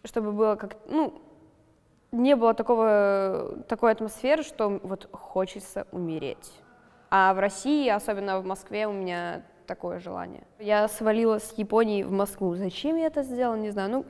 [0.03, 1.21] чтобы было как, ну,
[2.11, 6.51] не было такого, такой атмосферы, что вот хочется умереть.
[7.09, 10.43] А в России, особенно в Москве, у меня такое желание.
[10.59, 12.55] Я свалила с Японии в Москву.
[12.55, 13.89] Зачем я это сделала, не знаю.
[13.89, 14.05] Ну,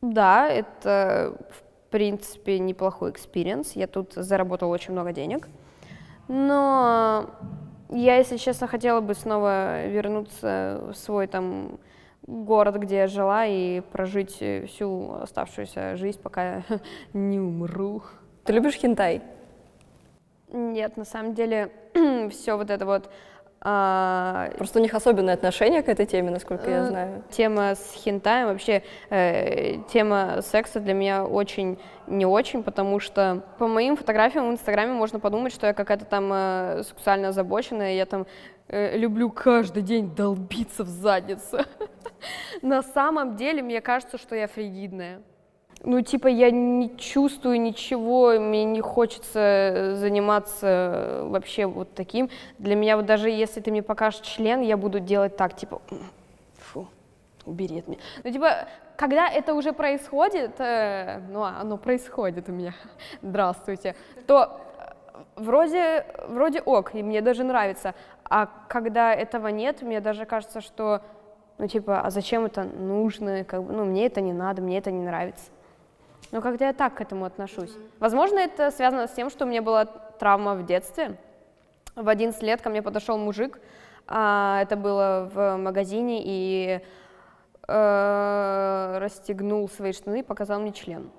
[0.00, 3.72] да, это, в принципе, неплохой experience.
[3.72, 5.48] Я тут заработала очень много денег.
[6.28, 7.30] Но
[7.90, 11.80] я, если честно, хотела бы снова вернуться в свой там
[12.26, 16.62] город, где я жила, и прожить всю оставшуюся жизнь, пока
[17.12, 18.02] не умру.
[18.44, 19.22] Ты любишь хентай?
[20.52, 21.70] Нет, на самом деле,
[22.30, 23.10] все вот это вот...
[23.60, 27.22] а, Просто у них особенное отношение к этой теме, насколько я Э, знаю.
[27.30, 33.68] Тема с хентаем, вообще э, тема секса для меня очень не очень, потому что по
[33.68, 38.26] моим фотографиям в Инстаграме можно подумать, что я какая-то там э, сексуально озабоченная, я там
[38.68, 41.58] э, люблю каждый день долбиться в задницу.
[42.62, 45.20] На самом деле, мне кажется, что я фригидная.
[45.82, 52.28] Ну, типа, я не чувствую ничего, мне не хочется э, заниматься э, вообще вот таким.
[52.58, 56.02] Для меня вот даже если ты мне покажешь член, я буду делать так, типа, «М,
[56.58, 56.86] фу,
[57.46, 57.98] убери от меня.
[58.22, 62.74] Ну, типа, когда это уже происходит, э, ну, а оно происходит у меня,
[63.22, 67.94] здравствуйте, то э, вроде, вроде ок, и мне даже нравится.
[68.24, 71.00] А когда этого нет, мне даже кажется, что,
[71.56, 74.90] ну, типа, а зачем это нужно, как бы, ну, мне это не надо, мне это
[74.90, 75.50] не нравится.
[76.32, 77.72] Но когда я так к этому отношусь.
[77.98, 81.16] Возможно, это связано с тем, что у меня была травма в детстве.
[81.96, 83.58] В 11 лет ко мне подошел мужик,
[84.06, 86.80] а, это было в магазине, и
[87.68, 91.10] э, расстегнул свои штаны и показал мне член.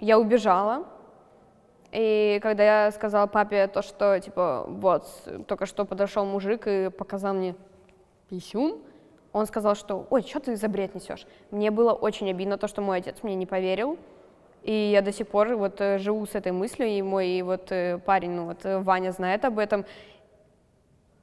[0.00, 0.86] Я убежала,
[1.92, 5.06] и когда я сказала папе то, что, типа, вот,
[5.46, 7.54] только что подошел мужик и показал мне
[8.28, 8.80] писюн,
[9.32, 11.26] он сказал, что, ой, что ты за бред несешь?
[11.50, 13.98] Мне было очень обидно то, что мой отец мне не поверил,
[14.62, 17.98] и я до сих пор вот э, живу с этой мыслью, и мой вот э,
[17.98, 19.84] парень, ну вот э, Ваня знает об этом,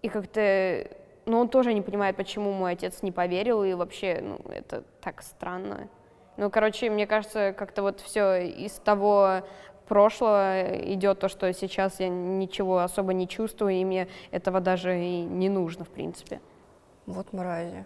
[0.02, 0.88] и как-то,
[1.25, 5.21] ну он тоже не понимает, почему мой отец не поверил, и вообще, ну это так
[5.21, 5.88] странно.
[6.38, 9.41] Ну, короче, мне кажется, как-то вот все из того
[9.89, 15.21] прошлого идет то, что сейчас я ничего особо не чувствую, и мне этого даже и
[15.21, 16.39] не нужно, в принципе.
[17.06, 17.86] Вот мрази.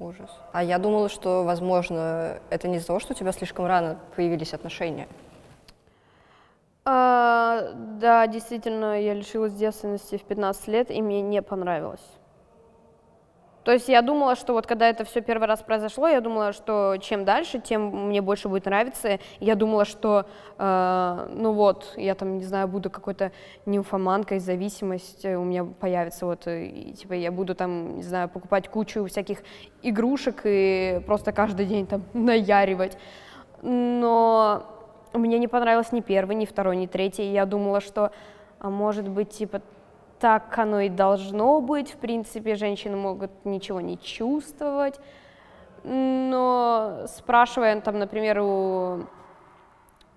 [0.00, 0.30] Ужас.
[0.52, 4.54] А я думала, что, возможно, это не из-за того, что у тебя слишком рано появились
[4.54, 5.08] отношения.
[6.84, 12.17] А, да, действительно, я лишилась девственности в 15 лет, и мне не понравилось.
[13.68, 16.96] То есть я думала, что вот когда это все первый раз произошло, я думала, что
[17.02, 19.18] чем дальше, тем мне больше будет нравиться.
[19.40, 20.24] Я думала, что,
[20.56, 23.30] э, ну вот, я там, не знаю, буду какой-то
[23.66, 29.04] нимфоманкой, зависимость у меня появится, вот, и, типа я буду там, не знаю, покупать кучу
[29.04, 29.42] всяких
[29.82, 32.96] игрушек и просто каждый день там наяривать.
[33.60, 34.64] Но
[35.12, 37.30] мне не понравилось ни первый, ни второй, ни третий.
[37.30, 38.12] Я думала, что,
[38.60, 39.60] а может быть, типа,
[40.20, 41.90] так оно и должно быть.
[41.90, 45.00] В принципе, женщины могут ничего не чувствовать.
[45.84, 49.06] Но спрашивая, там, например, у,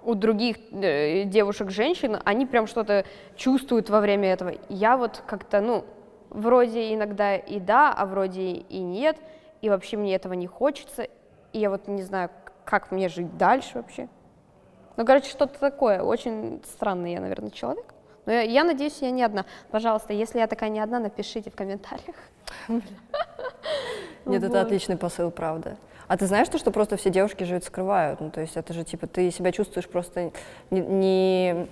[0.04, 4.54] у других э, девушек-женщин, они прям что-то чувствуют во время этого.
[4.70, 5.86] Я вот как-то, ну,
[6.30, 9.18] вроде иногда и да, а вроде и нет.
[9.62, 11.08] И вообще мне этого не хочется.
[11.54, 12.32] И я вот не знаю,
[12.66, 14.10] как мне жить дальше вообще.
[14.98, 16.02] Ну, короче, что-то такое.
[16.02, 17.94] Очень странный я, наверное, человек.
[18.26, 19.46] Но я, я надеюсь, я не одна.
[19.72, 22.16] Пожалуйста, если я такая не одна, напишите в комментариях.
[24.26, 25.78] Нет, это отличный посыл, правда.
[26.08, 28.20] А ты знаешь то, что просто все девушки же это скрывают?
[28.20, 30.32] Ну, то есть это же, типа, ты себя чувствуешь просто
[30.70, 30.82] не...
[30.82, 31.68] не-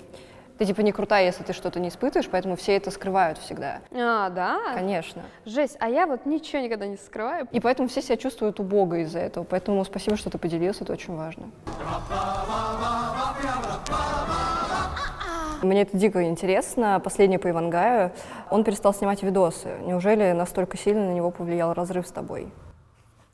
[0.58, 3.80] Ты, типа, не крутая, если ты что-то не испытываешь, поэтому все это скрывают всегда.
[3.92, 4.60] А, да?
[4.74, 5.24] Конечно.
[5.46, 7.48] Жесть, а я вот ничего никогда не скрываю.
[7.52, 9.44] И поэтому все себя чувствуют убого из-за этого.
[9.44, 11.52] Поэтому спасибо, что ты поделился, это очень важно.
[15.62, 17.02] Мне это дико интересно.
[17.04, 18.12] Последнее по Ивангаю.
[18.50, 19.69] Он перестал снимать видосы.
[19.86, 22.48] Неужели настолько сильно на него повлиял разрыв с тобой?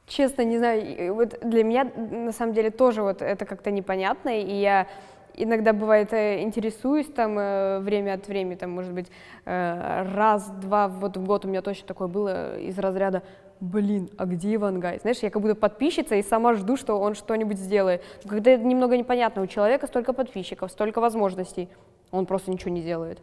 [0.08, 4.54] Честно, не знаю, вот для меня на самом деле тоже вот это как-то непонятно, и
[4.54, 4.88] я
[5.34, 9.08] иногда бывает э, интересуюсь там э, время от времени, там может быть
[9.46, 13.24] э, раз-два вот в год у меня точно такое было из разряда
[13.60, 15.00] блин, а где Ивангай?
[15.00, 18.04] Знаешь, я как будто подписчица и сама жду, что он что-нибудь сделает.
[18.28, 21.70] Когда это немного непонятно, у человека столько подписчиков, столько возможностей,
[22.12, 23.22] он просто ничего не делает.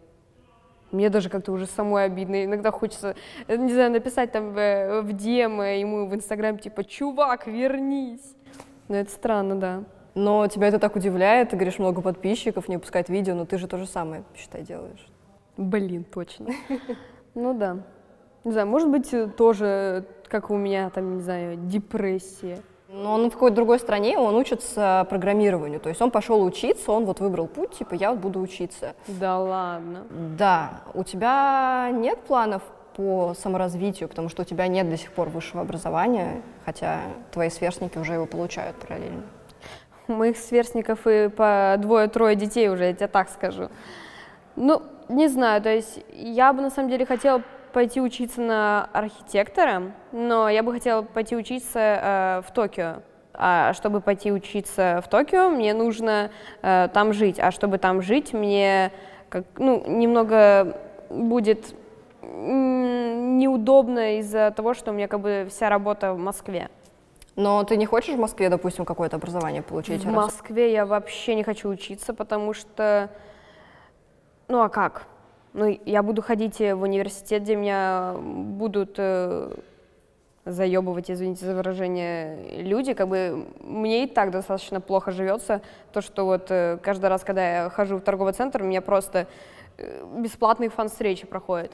[0.90, 2.44] Мне даже как-то уже самой обидно.
[2.44, 3.16] Иногда хочется,
[3.48, 8.34] э, не знаю, написать там в, DM ему в Инстаграм, типа, чувак, вернись.
[8.88, 9.84] Но это странно, да.
[10.14, 13.66] Но тебя это так удивляет, ты говоришь, много подписчиков, не выпускать видео, но ты же
[13.66, 15.06] то же самое, считай, делаешь.
[15.56, 16.50] Блин, точно.
[17.34, 17.78] Ну да.
[18.44, 22.58] Не знаю, может быть, э, тоже, как у меня, там, не знаю, депрессия.
[23.02, 25.80] Но он в какой-то другой стране, он учится программированию.
[25.80, 28.94] То есть он пошел учиться, он вот выбрал путь, типа, я вот буду учиться.
[29.08, 30.04] Да ладно.
[30.38, 30.82] Да.
[30.94, 32.62] У тебя нет планов
[32.94, 37.00] по саморазвитию, потому что у тебя нет до сих пор высшего образования, хотя
[37.32, 39.22] твои сверстники уже его получают параллельно.
[40.06, 43.68] У моих сверстников и по двое-трое детей уже, я тебе так скажу.
[44.54, 47.42] Ну, не знаю, то есть я бы на самом деле хотела
[47.72, 53.02] пойти учиться на архитектора, но я бы хотела пойти учиться э, в Токио.
[53.34, 56.30] А чтобы пойти учиться в Токио, мне нужно
[56.62, 57.40] э, там жить.
[57.40, 58.92] А чтобы там жить, мне
[59.28, 60.76] как, ну, немного
[61.08, 61.74] будет
[62.22, 66.68] неудобно из-за того, что у меня как бы вся работа в Москве.
[67.34, 70.04] Но ты не хочешь в Москве, допустим, какое-то образование получить?
[70.04, 73.08] В раз- Москве я вообще не хочу учиться, потому что,
[74.48, 75.06] ну а как?
[75.54, 79.54] Ну, я буду ходить э, в университет, где меня будут э,
[80.46, 85.60] заебывать, извините за выражение, люди, как бы мне и так достаточно плохо живется,
[85.92, 89.26] то, что вот э, каждый раз, когда я хожу в торговый центр, у меня просто
[89.76, 91.72] э, бесплатные фан-встречи проходят.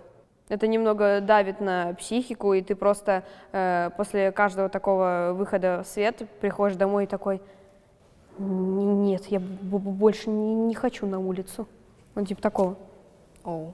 [0.48, 3.22] Это немного давит на психику, и ты просто
[3.52, 7.40] э, после каждого такого выхода в свет приходишь домой и такой,
[8.38, 11.68] «Н- нет, я больше не, не хочу на улицу.
[12.16, 12.76] Ну, типа такого.
[13.48, 13.72] Оу.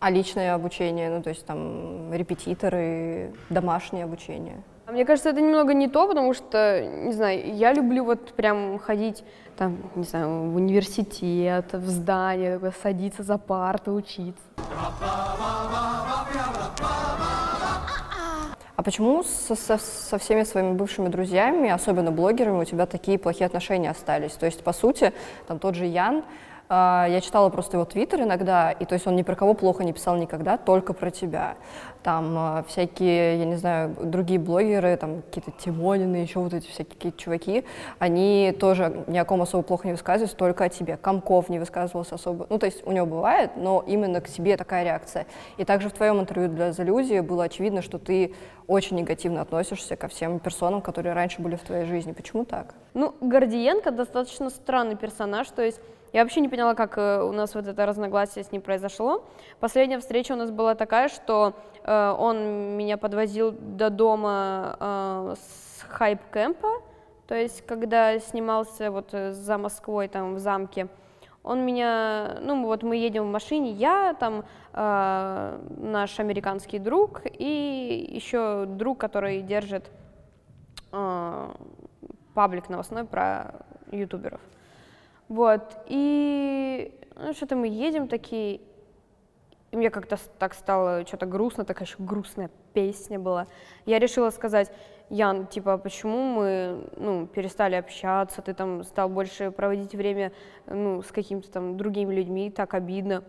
[0.00, 4.62] А личное обучение, ну то есть там репетиторы, домашнее обучение?
[4.86, 8.78] А Мне кажется, это немного не то, потому что, не знаю, я люблю вот прям
[8.80, 9.24] ходить,
[9.56, 14.42] там, не знаю, в университет, в здание, такое, садиться за парты, учиться.
[18.76, 23.46] А почему со, со- со всеми своими бывшими друзьями, особенно блогерами, у тебя такие плохие
[23.46, 24.32] отношения остались?
[24.32, 25.12] То есть, по сути,
[25.46, 26.24] там тот же Ян,
[26.70, 29.92] я читала просто его твиттер иногда, и то есть он ни про кого плохо не
[29.92, 31.56] писал никогда, только про тебя.
[32.02, 37.12] Там а, всякие, я не знаю, другие блогеры, там какие-то Тимонины, еще вот эти всякие
[37.12, 37.64] чуваки,
[37.98, 40.98] они тоже ни о ком особо плохо не высказываются, только о тебе.
[40.98, 42.46] Комков не высказывался особо.
[42.50, 45.26] Ну, то есть у него бывает, но именно к тебе такая реакция.
[45.56, 48.34] И также в твоем интервью для «Жалюзи» было очевидно, что ты
[48.66, 52.12] очень негативно относишься ко всем персонам, которые раньше были в твоей жизни.
[52.12, 52.74] Почему так?
[52.92, 55.80] Ну, Гордиенко достаточно странный персонаж, то есть
[56.14, 59.24] я вообще не поняла, как э, у нас вот это разногласие с ним произошло.
[59.58, 65.84] Последняя встреча у нас была такая, что э, он меня подвозил до дома э, с
[65.90, 66.82] Hype Camp а,
[67.26, 70.86] то есть когда снимался вот э, за Москвой там в замке.
[71.42, 78.08] Он меня, ну вот мы едем в машине, я там э, наш американский друг и
[78.08, 79.90] еще друг, который держит
[80.92, 81.50] э,
[82.34, 84.40] паблик новостной про ютуберов.
[85.28, 88.60] Вот, и ну, что-то мы едем такие,
[89.70, 93.46] и мне как-то так стало что-то грустно, такая еще грустная песня была.
[93.86, 94.70] Я решила сказать,
[95.10, 100.32] Ян, типа, почему мы, ну, перестали общаться, ты там стал больше проводить время,
[100.66, 103.22] ну, с какими-то там другими людьми, так обидно.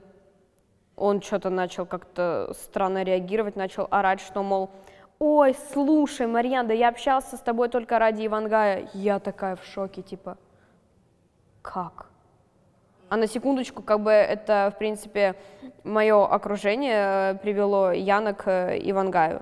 [0.96, 4.70] Он что-то начал как-то странно реагировать, начал орать, что, мол,
[5.20, 8.90] ой, слушай, Марьян, да я общался с тобой только ради Ивангая.
[8.94, 10.38] Я такая в шоке, типа,
[11.66, 12.06] как?
[13.10, 15.36] А на секундочку, как бы это, в принципе,
[15.84, 19.42] мое окружение э, привело Яна к э, Ивангаю.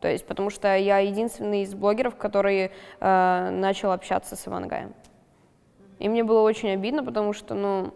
[0.00, 4.94] То есть, потому что я единственный из блогеров, который э, начал общаться с Ивангаем.
[5.98, 7.92] И мне было очень обидно, потому что, ну,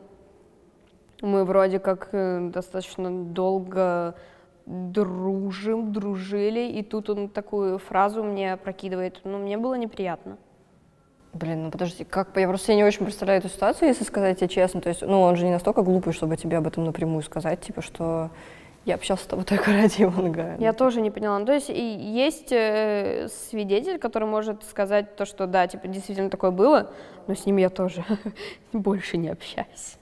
[1.20, 4.14] мы вроде как э, достаточно долго
[4.66, 9.20] дружим, дружили, и тут он такую фразу мне прокидывает.
[9.24, 10.36] Ну, мне было неприятно.
[11.32, 14.48] Блин, ну подожди, как я просто себе не очень представляю эту ситуацию, если сказать тебе
[14.48, 14.82] честно.
[14.82, 17.80] То есть, ну, он же не настолько глупый, чтобы тебе об этом напрямую сказать, типа,
[17.80, 18.30] что
[18.84, 20.58] я общался с тобой только ради Ивангая.
[20.58, 21.38] Я тоже не поняла.
[21.38, 26.28] Ну, то есть и есть э, свидетель, который может сказать то, что да, типа действительно
[26.28, 26.90] такое было,
[27.26, 28.04] но с ним я тоже
[28.74, 29.96] больше не общаюсь.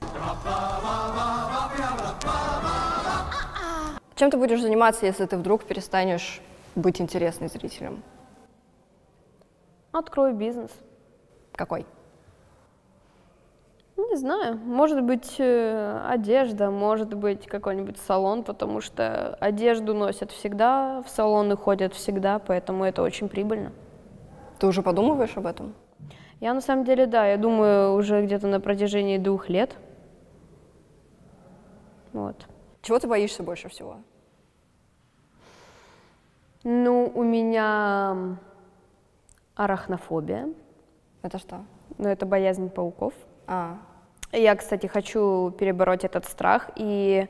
[4.17, 6.41] Чем ты будешь заниматься, если ты вдруг перестанешь
[6.75, 8.03] быть интересной зрителям?
[9.93, 10.71] Открою бизнес.
[11.61, 11.85] Какой?
[13.99, 21.03] Не знаю, может быть э, одежда, может быть какой-нибудь салон, потому что одежду носят всегда,
[21.03, 23.73] в салоны ходят всегда, поэтому это очень прибыльно.
[24.59, 25.75] Ты уже подумываешь об этом?
[26.41, 29.77] Я на самом деле, да, я думаю, уже где-то на протяжении двух лет.
[32.15, 32.37] Вот.
[32.81, 33.99] Чего ты боишься больше всего?
[36.65, 38.39] Ну, у меня
[39.57, 40.49] арахнофобия.
[41.23, 41.65] Это что?
[41.99, 43.13] Ну, это боязнь пауков.
[43.47, 43.79] А,
[44.33, 47.27] Я, кстати, хочу перебороть этот страх и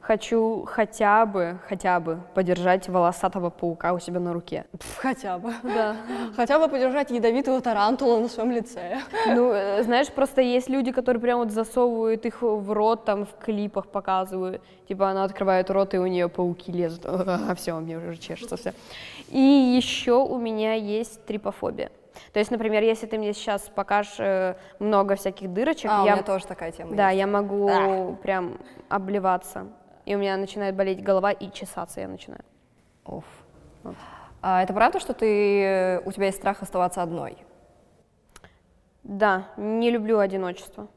[0.00, 4.64] хочу хотя бы, хотя бы подержать волосатого паука у себя на руке.
[4.76, 5.52] пф, хотя бы.
[5.62, 5.96] Да.
[6.36, 8.98] Хотя бы подержать ядовитого тарантула на своем лице.
[9.28, 13.34] Ну, э, знаешь, просто есть люди, которые прям вот засовывают их в рот, там в
[13.44, 14.60] клипах показывают.
[14.88, 17.06] Типа она открывает рот, и у нее пауки лезут.
[17.06, 18.74] А, все, мне уже чешется все.
[19.28, 21.90] И еще у меня есть трипофобия.
[22.32, 26.12] То есть, например, если ты мне сейчас покажешь э, много всяких дырочек, А, у я...
[26.14, 27.18] меня тоже такая тема Да, есть.
[27.18, 28.14] я могу А.
[28.22, 28.58] прям
[28.88, 29.66] обливаться
[30.04, 32.44] И у меня начинает болеть голова и чесаться я начинаю.
[33.04, 33.24] Оф.
[34.40, 37.36] А это правда, что ты, у тебя есть страх оставаться одной?
[39.04, 40.88] Да, не люблю одиночество.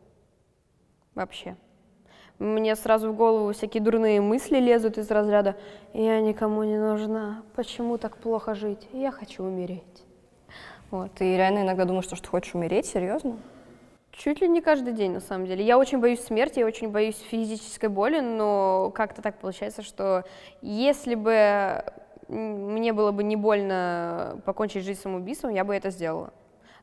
[1.16, 1.56] Вообще.
[2.40, 5.56] Мне сразу в голову всякие дурные мысли лезут из разряда
[5.94, 8.88] «Я никому не нужна, почему так плохо жить?
[8.92, 10.05] Я хочу умереть».
[10.96, 11.12] Вот.
[11.12, 12.86] Ты реально иногда думаешь, что, что хочешь умереть?
[12.86, 13.38] Серьезно?
[14.14, 15.66] Чуть ли не каждый день, на самом деле.
[15.66, 20.24] Я очень боюсь смерти, я очень боюсь физической боли, но как-то так получается, что
[20.62, 21.84] если бы
[22.30, 26.32] мне было бы не больно покончить жизнь самоубийством, я бы это сделала.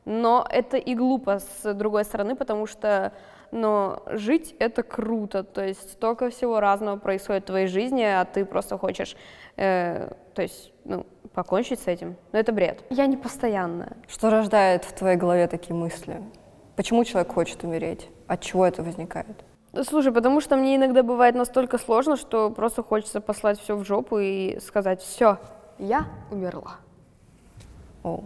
[0.05, 3.13] Но это и глупо с другой стороны, потому что
[3.49, 8.45] но жить это круто, то есть столько всего разного происходит в твоей жизни, а ты
[8.45, 9.15] просто хочешь,
[9.57, 12.15] э, то есть, ну, покончить с этим.
[12.31, 12.83] Но это бред.
[12.89, 13.93] Я не постоянная.
[14.07, 16.21] Что рождает в твоей голове такие мысли?
[16.75, 18.09] Почему человек хочет умереть?
[18.27, 19.43] От чего это возникает?
[19.87, 24.19] Слушай, потому что мне иногда бывает настолько сложно, что просто хочется послать все в жопу
[24.19, 25.39] и сказать, все,
[25.79, 26.77] я умерла.
[28.03, 28.23] О.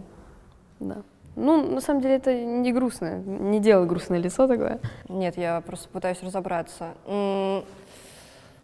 [0.78, 0.96] Да.
[1.36, 3.18] Ну, на самом деле, это не грустно.
[3.18, 4.80] Не делай грустное лицо такое.
[5.08, 6.94] Нет, я просто пытаюсь разобраться.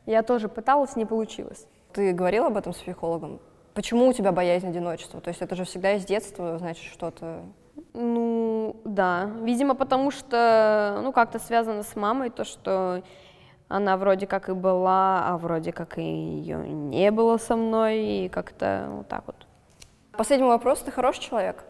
[0.06, 1.66] Я тоже пыталась, не получилось.
[1.92, 3.38] Ты говорила об этом с психологом?
[3.74, 5.20] Почему у тебя боязнь одиночества?
[5.20, 7.42] То есть это же всегда из детства, значит, что-то...
[7.92, 9.30] Ну, да.
[9.42, 13.02] Видимо, потому что, ну, как-то связано с мамой, то, что
[13.68, 18.28] она вроде как и была, а вроде как и ее не было со мной, и
[18.28, 19.46] как-то вот так вот.
[20.16, 20.80] Последний вопрос.
[20.80, 21.64] Ты хороший человек?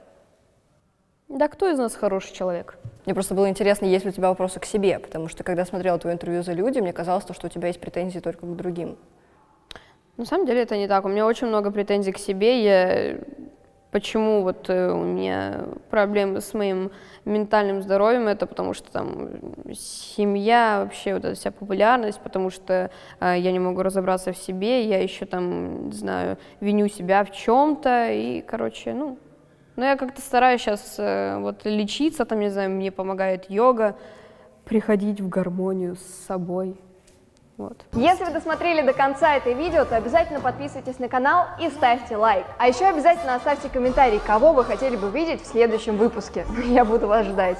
[1.28, 2.78] Да кто из нас хороший человек?
[3.06, 5.98] Мне просто было интересно, есть ли у тебя вопросы к себе, потому что когда смотрела
[5.98, 8.98] твое интервью за люди, мне казалось, что у тебя есть претензии только к другим.
[10.16, 11.04] На самом деле это не так.
[11.04, 12.62] У меня очень много претензий к себе.
[12.62, 13.18] Я...
[13.90, 16.90] Почему вот э, у меня проблемы с моим
[17.24, 19.28] ментальным здоровьем, это потому что там
[19.72, 22.90] семья, вообще вот эта вся популярность, потому что
[23.20, 27.30] э, я не могу разобраться в себе, я еще там, не знаю, виню себя в
[27.30, 29.16] чем-то, и, короче, ну,
[29.76, 33.96] но я как-то стараюсь сейчас э, вот лечиться, там, не знаю, мне помогает йога,
[34.64, 36.76] приходить в гармонию с собой.
[37.56, 37.80] Вот.
[37.92, 42.44] Если вы досмотрели до конца это видео, то обязательно подписывайтесь на канал и ставьте лайк.
[42.58, 46.46] А еще обязательно оставьте комментарий, кого вы хотели бы видеть в следующем выпуске.
[46.64, 47.58] Я буду вас ждать.